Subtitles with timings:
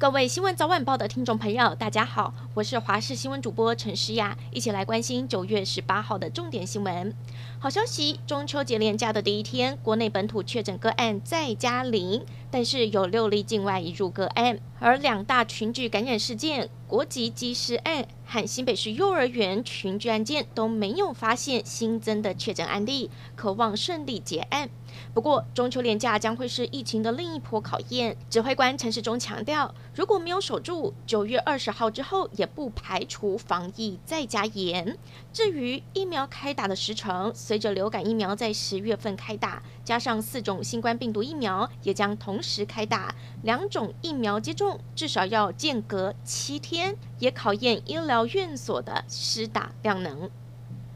[0.00, 7.12] 各位新闻早晚报的听众朋友，大家好，我是华视新闻主播陈诗雅，一起来关心九月十八号的重点新闻。
[7.58, 24.70] 好消息，中秋节连假的第一天，国内本土确诊个案再加零，但是有六例境外移入个案，而两大群聚感染事件，国籍机师案和新北市幼儿园群聚案件都没有发现新增的确诊案例，可望顺利结案。
[25.14, 28.16] 不过，中秋连假将会是疫情的另一波考验。
[28.30, 34.96] 指挥官陈时中强调，如果没有守住，九月二十号之后，也不排除防疫再加严。
[35.32, 50.30] 至于疫苗开打的时程，随着流感疫苗在十月份开打，加上四种新冠病毒疫苗也将同时开打，两种疫苗接种至少要间隔七天，也考验医疗院所的施打量能。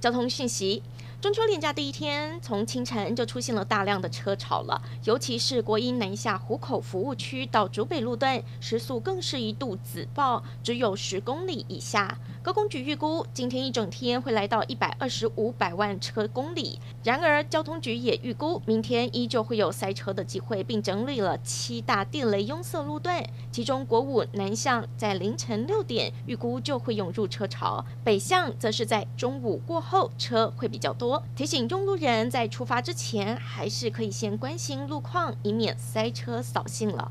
[0.00, 0.82] 交通讯息。
[1.18, 12.16] 中秋连假第一天，从清晨就出现了大量的车潮了，尤其是国一南下湖口服务区到竹北路段，时速更是一度紫爆，只有十公里以下。
[12.46, 16.78] 高工局预估，今天一整天会来到一百二十五百万车公里。
[17.02, 31.20] 然而，交通局也预估，明天依旧会有塞车的机会，并整理了七大地雷拥塞路段，其中国五南向在凌晨六点预估就会涌入车潮，北向则是在中午过后车会比较多。
[31.34, 37.10] 提醒用路人在出发之前，还是可以先关心路况，以免塞车扫兴了。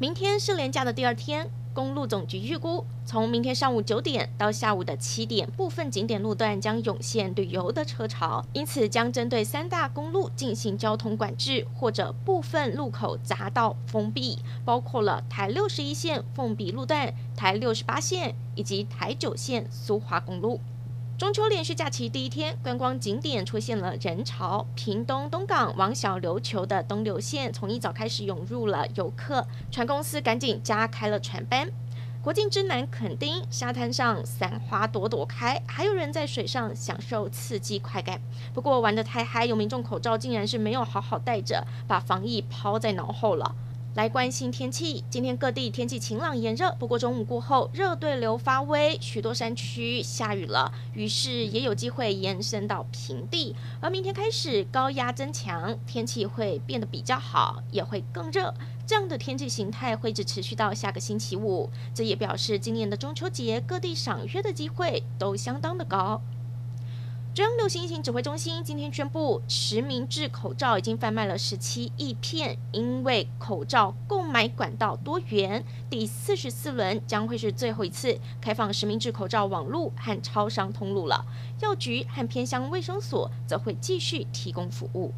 [0.00, 1.48] 明天是连假的第二天。
[1.72, 20.60] 公路总局预估，从明天上午九点到下午的七点，部分景点路段将涌现旅游的车潮，因此将针对三大公路进行交通管制，或者部分路口匝道封闭，包括了台六十一线凤鼻路段、台六十八线以及台九线苏花公路。
[21.20, 24.66] 中秋连续假期第一天，观光景点出现了人潮。
[24.74, 31.70] 屏东东港往小琉球的东流线从一早开始涌入了游客，船公司赶紧加开了船班。
[32.22, 38.18] 国境之南垦丁沙滩上伞花朵朵开，还有人在水上享受刺激快感。
[38.54, 43.54] 不过玩得太嗨，有民众口罩竟然是没有好好戴着，把防疫抛在脑后了。
[44.00, 53.54] 来关心天气，今天各地天气晴朗炎热，不过中午过后热对流发威，许多山区下雨了，于是也有机会延伸到平地。
[53.78, 58.54] 而明天开始高压增强，天气会变得比较好，也会更热。
[58.86, 66.22] 这样的天气形态会一直持续到下个星期五，这也表示今年的中秋节各地赏月的机会都相当的高。
[67.32, 72.58] 中央流行疫情指挥中心今天宣布，实名制口罩已经贩卖了十七亿片。
[72.72, 81.24] 因为口罩购买管道多元，第四十四轮将会是最后一次开放实名制口罩网路和超商通路了。
[81.60, 85.14] 药局和偏乡卫生所则会继续提供服务。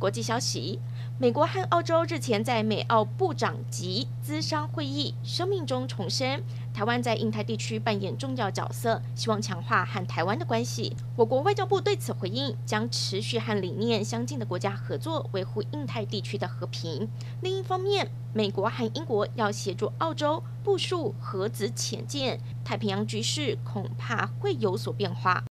[0.00, 0.80] 国际消息。
[1.22, 6.42] 美国和澳洲日前在美澳部长级咨商会议声明中重申，
[6.72, 10.96] 台湾在印太地区扮演重要角色，希望强化和台湾的关系。
[11.16, 17.06] 我国外交部对此回应，将持续和理念相近的国家合作，维护印太地区的和平。
[17.42, 25.44] 另一方面，美国和英国要协助澳洲部署核子潜舰，太平洋局势恐怕会有所变化。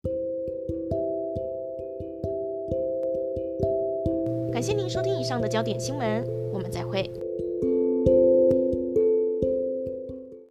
[4.59, 6.21] 感谢您收听以上的焦点新闻，
[6.51, 7.09] 我们再会。